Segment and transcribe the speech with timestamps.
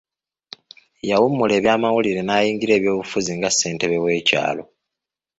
[1.09, 4.63] Yawummula ebyamawulire n'ayingira ebyobufuzi nga ssentebe w'ekyalo.